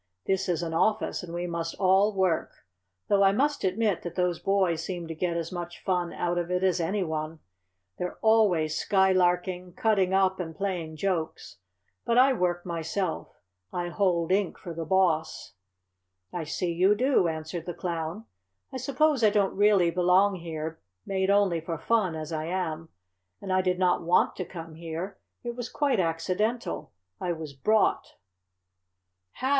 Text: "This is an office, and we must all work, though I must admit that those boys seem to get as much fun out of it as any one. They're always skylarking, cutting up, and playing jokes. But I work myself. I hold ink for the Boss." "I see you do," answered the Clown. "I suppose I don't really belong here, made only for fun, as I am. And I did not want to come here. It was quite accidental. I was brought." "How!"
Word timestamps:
"This 0.25 0.49
is 0.49 0.63
an 0.63 0.73
office, 0.73 1.21
and 1.21 1.31
we 1.31 1.45
must 1.45 1.75
all 1.75 2.11
work, 2.11 2.65
though 3.07 3.21
I 3.21 3.31
must 3.31 3.63
admit 3.63 4.01
that 4.01 4.15
those 4.15 4.39
boys 4.39 4.83
seem 4.83 5.07
to 5.07 5.13
get 5.13 5.37
as 5.37 5.51
much 5.51 5.79
fun 5.83 6.11
out 6.11 6.39
of 6.39 6.49
it 6.49 6.63
as 6.63 6.79
any 6.81 7.03
one. 7.03 7.37
They're 7.99 8.17
always 8.23 8.75
skylarking, 8.75 9.73
cutting 9.75 10.11
up, 10.11 10.39
and 10.39 10.55
playing 10.55 10.95
jokes. 10.95 11.57
But 12.03 12.17
I 12.17 12.33
work 12.33 12.65
myself. 12.65 13.43
I 13.71 13.89
hold 13.89 14.31
ink 14.31 14.57
for 14.57 14.73
the 14.73 14.85
Boss." 14.85 15.53
"I 16.33 16.45
see 16.45 16.73
you 16.73 16.95
do," 16.95 17.27
answered 17.27 17.67
the 17.67 17.75
Clown. 17.75 18.25
"I 18.73 18.77
suppose 18.77 19.23
I 19.23 19.29
don't 19.29 19.53
really 19.55 19.91
belong 19.91 20.33
here, 20.37 20.79
made 21.05 21.29
only 21.29 21.61
for 21.61 21.77
fun, 21.77 22.15
as 22.15 22.33
I 22.33 22.45
am. 22.45 22.89
And 23.39 23.53
I 23.53 23.61
did 23.61 23.77
not 23.77 24.01
want 24.01 24.35
to 24.37 24.45
come 24.45 24.73
here. 24.73 25.19
It 25.43 25.55
was 25.55 25.69
quite 25.69 25.99
accidental. 25.99 26.91
I 27.19 27.33
was 27.33 27.53
brought." 27.53 28.15
"How!" 29.33 29.49